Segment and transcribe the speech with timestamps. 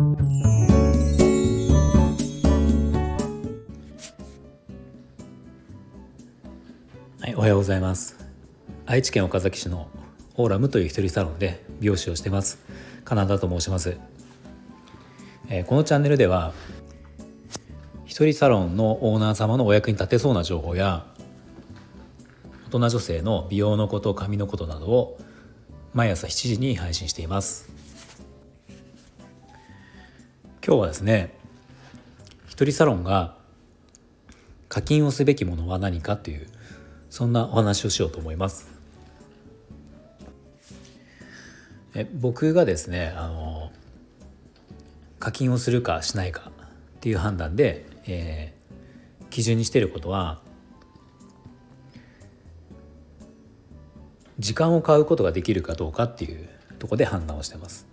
[0.00, 0.06] は
[7.28, 8.16] いおはようございます。
[8.86, 9.88] 愛知県岡崎市の
[10.36, 12.60] オーラムという一人サロンで美容師をしてます。
[13.04, 13.98] カナダと申します、
[15.50, 16.54] えー、このチャンネルでは
[18.06, 21.04] 一人サロンのオーナー様のお役に立てそうな情報や
[22.68, 25.18] 大人女性の美容のこと髪のことなどを
[25.92, 27.79] 毎朝7時に配信しています。
[30.66, 31.34] 今日はですね
[32.46, 33.34] 一人サロンが
[34.68, 36.46] 課金をすべきものは何かという
[37.08, 38.68] そんなお話をしようと思います。
[41.94, 43.72] え僕がですねあの
[45.18, 46.52] 課金をするかしないか
[46.98, 50.40] っていう判断で、えー、基準にしていることは
[54.38, 56.48] 時間を買うことができるかどうかっていう
[56.78, 57.86] とこで判断をしてます。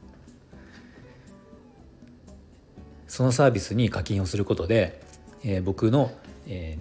[3.18, 5.02] そのサービスに課金をすることで、
[5.44, 6.12] えー、僕の、
[6.46, 6.78] え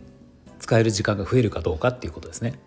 [0.46, 2.58] ー、使える時間が増えるかどうかっていうことですね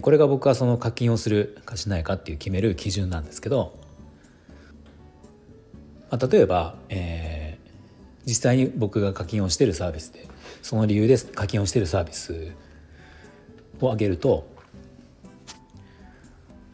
[0.00, 3.78] これが僕はその課金をするかしないかっていう決める基準なんですけど、
[6.10, 7.70] まあ、例えば、えー、
[8.24, 10.26] 実際に僕が課金をしているサービスで
[10.62, 12.52] その理由で課金をしているサービス
[13.82, 14.48] を挙げると、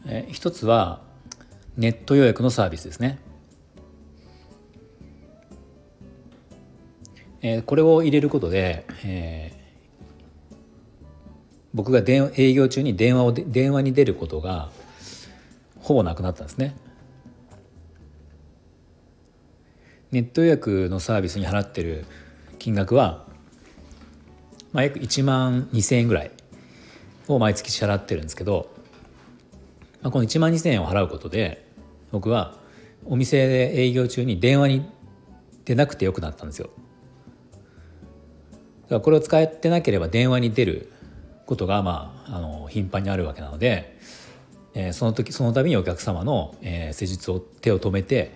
[0.05, 1.01] えー、一つは
[1.75, 3.19] ネット予約のサービスですね。
[7.41, 10.55] えー、これを入れることで、えー、
[11.73, 14.69] 僕が電営業中に電話を電話に出ることが
[15.79, 16.75] ほぼなくなったんですね。
[20.11, 22.05] ネット予約のサービスに払ってる
[22.57, 23.27] 金額は、
[24.73, 26.31] まあ、約1万2,000円ぐらい
[27.27, 28.69] を毎月支払ってるんですけど、
[30.01, 31.63] まあ、この1万2,000円を払うことで
[32.11, 32.57] 僕は
[33.05, 34.89] お店で営業中に電話に
[35.65, 36.71] 出なくてよくなったんですよ。
[38.89, 40.91] これを使ってなければ電話に出る
[41.45, 43.97] ことがまああの頻繁にあるわけなので、
[44.73, 48.31] えー、その時その度にお客様の、えー、施術を手を止めて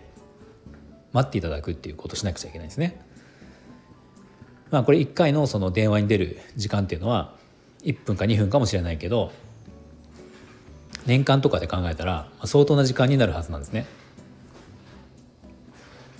[1.11, 3.01] 待っていただくっていうことをしなくちゃいけないんですね。
[4.69, 7.35] まあこれ1回のその電話に出る時間っていうのは
[7.83, 9.31] 1分か2分かもしれないけど
[11.05, 13.85] 年間とかで考えたら相当な時間になるはずなんですね。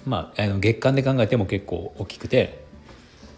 [0.05, 2.65] まあ、あの月間で考えても結構大きくて、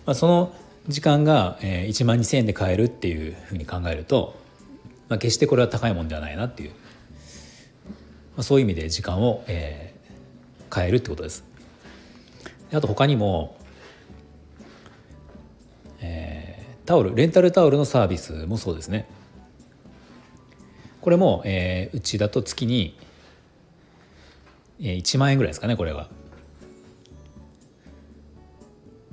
[0.06, 0.54] まあ、その
[0.88, 4.40] 時間が1万2,000円で買えるっていうふうに考えると、
[5.10, 6.76] まあ、決してこれは高いもんではないなっていう、ま
[8.38, 11.44] あ、そういう意味で時間を、えー、買えるってことです。
[12.72, 13.58] あと他にも
[16.86, 19.08] タオルレンタルタオルのサービスもそうですね
[21.02, 22.98] これも、えー、うちだと月に、
[24.80, 26.10] えー、1万円ぐらいですかねこれは。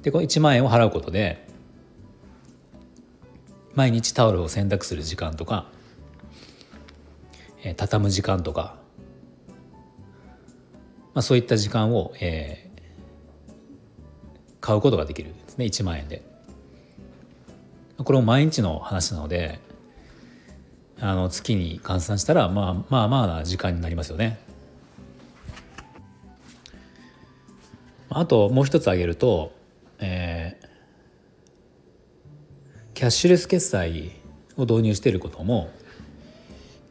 [0.00, 1.46] でこの1万円を払うことで
[3.74, 5.66] 毎日タオルを洗濯する時間とか、
[7.62, 8.76] えー、畳む時間とか、
[11.14, 12.80] まあ、そういった時間を、えー、
[14.60, 16.22] 買うことができるんですね1万円で。
[17.98, 19.60] これも毎日の話なので
[21.00, 24.38] あの月に換算したら、まあ、まあまあな時間になりますよね。
[28.08, 29.52] あともう一つ挙げると、
[29.98, 34.12] えー、キャッシュレス決済
[34.56, 35.72] を導入していることも、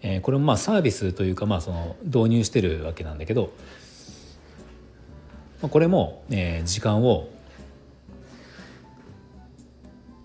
[0.01, 3.53] えー、これもまあサービスというかまあその導入してるわけなんだけど
[5.61, 7.29] これも、えー、時間を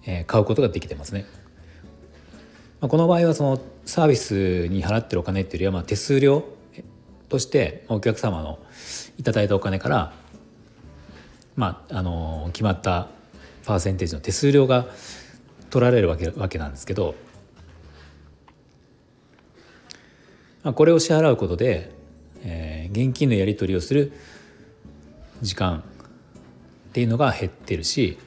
[0.07, 1.25] え買うことができてますね。
[2.81, 6.43] まあ、この場合はそのサービスに払ってるお金っていうよりはまあ手数料
[7.29, 8.59] としてお客様の
[9.19, 10.13] いただいたお金から、
[11.55, 13.07] まあ、あの決まった
[13.65, 14.89] パーセンテージの手数料が
[15.71, 17.15] 取られるわけわけなんですけど、
[20.63, 21.93] まあ、これを支払うことで、
[22.43, 24.13] えー、現金のやり取りをする
[25.43, 28.19] 時間っていうのが減ってるし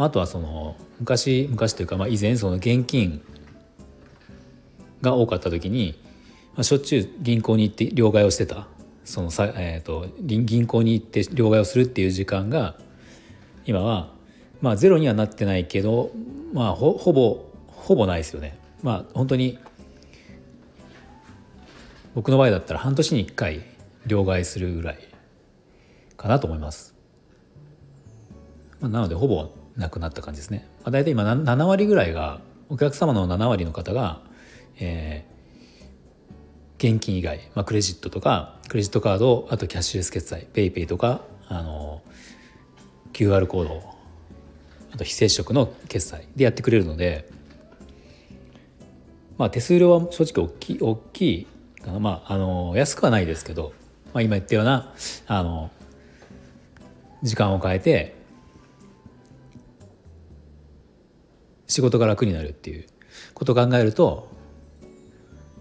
[0.00, 3.20] まあ、あとはその昔昔というかまあ以前その現金
[5.02, 6.00] が多かった時に、
[6.54, 8.66] まあ、しょっちゅう銀行に行って両替をしてた
[9.04, 12.76] そのさ、えーと、銀行に行って両替をするっていう時間が
[13.66, 14.10] 今は
[14.60, 16.10] まあゼロにはなってないけど
[16.52, 18.58] まあほほぼほぼないですよね。
[18.82, 19.58] まあ本当に
[22.14, 23.62] 僕の場合だったら半年に1回
[24.06, 24.98] 両替するぐらい
[26.16, 26.94] かなと思います。
[28.80, 30.66] まあ、なのでほぼなくなった感じですね。
[30.82, 34.22] まあ、大体今7割ぐらいがお客様の7割の方が、
[34.78, 42.02] えー、現金以外、まあ、クレジットとかクレジットカードあとキャッシュレス決済 PayPay とかあの
[43.12, 43.99] QR コード
[45.00, 47.26] と非接触の決済でやってくれるので、
[49.38, 51.46] まあ、手数料は正直大きい大きい
[51.82, 53.72] かな、まあ、あの安くはないですけど、
[54.12, 54.92] まあ、今言ったような
[55.26, 55.70] あの
[57.22, 58.14] 時間を変えて
[61.66, 62.86] 仕事が楽になるっていう
[63.32, 64.28] ことを考えると、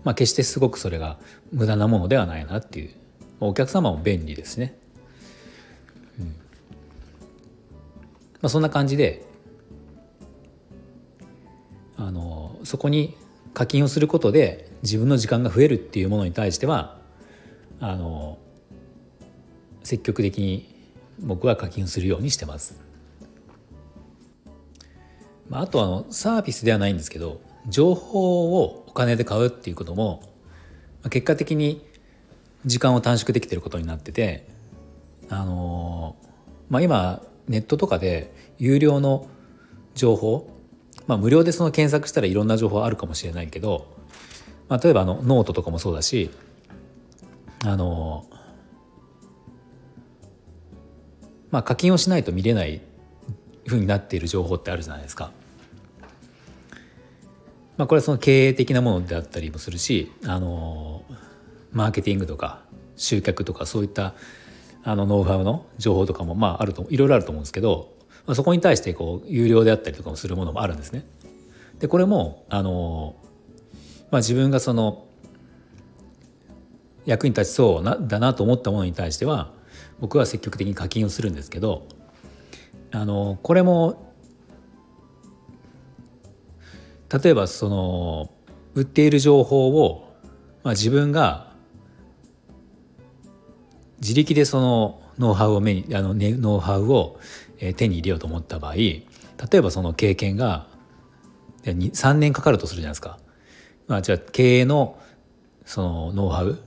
[0.03, 1.17] まあ、決してすごくそれが
[1.53, 2.89] 無駄なものではないなっていう。
[3.41, 4.77] お客様も便利ですね。
[6.19, 6.25] うん。
[6.25, 6.33] ま
[8.43, 9.28] あ、そんな感じで
[11.99, 13.17] あのそこに
[13.53, 16.97] 課金をすることで自分の時間が増えるっていうものに対しては
[17.81, 18.37] あの
[19.83, 20.73] 積極的に
[21.19, 22.79] 僕は課金するようにしてます。
[25.49, 30.21] まあ、あとあのサービスではないんですけど情報をお金で買うっていうことも
[31.09, 31.85] 結果的に
[32.65, 34.47] 時間を短縮できてることになってて
[35.27, 36.15] あの
[36.69, 39.27] まあ今ネットとかで有料の
[39.95, 40.58] 情報
[41.09, 43.87] まあ無料でその検索したらいろんな情報あるかもしれないけど、
[44.67, 46.29] まあ、例えばあのノートとかもそうだし
[47.65, 48.27] あの
[51.49, 52.81] まあ課金をしないと見れない
[53.65, 55.31] ふうになっている情報ってあるじゃないですか。
[57.77, 61.05] まあ、これはその経営的なものであったりもするしあの
[61.71, 62.61] マーケティングとか
[62.97, 64.13] 集客とかそういった
[64.83, 71.05] あのノウハウの情報とかもまああるといろいろあると思うんですけど、まあ、そこに対してこう有料であったりとかもするものもあるんですね。
[71.79, 73.15] でこれもあの、
[74.11, 75.05] まあ、自分がその
[77.05, 79.51] 役に立ちそうなだなと思ったものに対しては
[79.99, 81.87] 僕は積極的に課金をするんですけど
[82.91, 84.13] あのこれも
[87.11, 88.31] 例えばその
[88.75, 90.13] 売っている情報を、
[90.63, 91.51] まあ、自分が
[93.99, 97.19] 自力でそのノウハウを目にあの、ね、ノウハウを
[97.59, 99.03] 手に入れようと思った場合例
[99.53, 100.67] えばその経験が
[101.63, 103.19] 3年かかるとするじゃないですか。
[103.87, 104.99] まあ、じゃあ経営の
[105.65, 106.59] そのノウハウ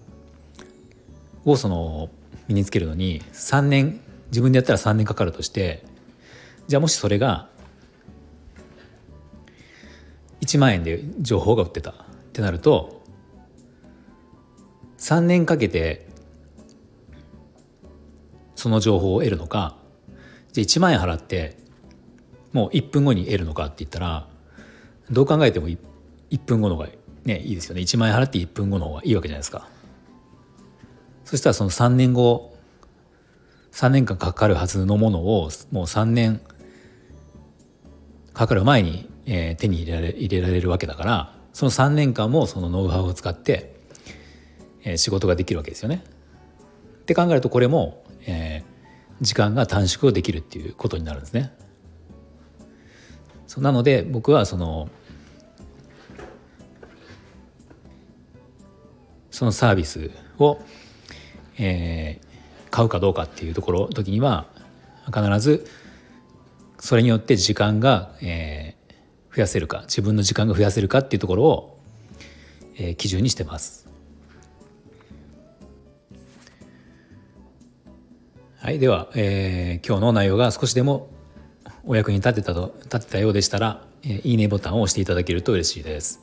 [1.45, 2.09] をその
[2.49, 4.01] 身につけるのに3年
[4.31, 5.85] 自分でやったら3年かかるとして
[6.67, 7.49] じゃあもしそれが
[10.41, 11.95] 1万円で情報が売ってたっ
[12.33, 13.03] てなると
[14.99, 16.09] 3年かけて
[18.55, 19.77] その情報を得るのか
[20.53, 21.57] じゃあ1万円払って
[22.53, 24.29] もう1分後に得るのかって言ったら
[25.11, 25.79] どう考えても 1,
[26.47, 26.89] 分後の方が
[27.25, 27.81] ねいいですよね。
[27.81, 29.69] 1万円払って1分後の方がいいわけじゃないですか。
[31.25, 32.57] そしたらその3年後
[33.73, 36.41] 3年間かかるはずのものをもう3年
[38.35, 43.75] かかる前に、えー、手に入れられ入れられるわけだからその3年間もそのノウハウを使って、
[44.85, 46.05] えー、仕事ができるわけですよね。
[47.03, 48.63] って考えるとこれも、え、
[49.23, 51.53] 時間が短縮できるっていうことになるんですね。
[53.47, 54.89] そうなので僕はその
[59.31, 60.59] そのサービスを、
[61.59, 64.47] えー、買うかどうかっていうところ時には
[65.07, 65.67] 必ず
[66.79, 71.81] それによって時間が、えー、増やせるか自分の時間が増やせるかっていうところを、
[72.77, 73.92] えー、基準にしてます。
[78.63, 81.09] はい、では、えー、今日の内容が少しでも
[81.85, 86.21] お役に立てたと立てたようでしたら、えー、いいねボタンを押していただけると嬉しいです。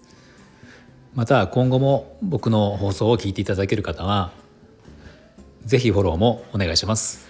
[1.16, 4.32] また今後も僕の放送を聞いていただける方は
[5.66, 7.28] 是非フォローもお願いします。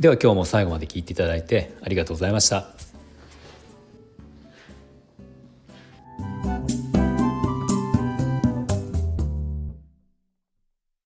[0.00, 2.79] では今日も最後まで聞いていただいてありがとうございました。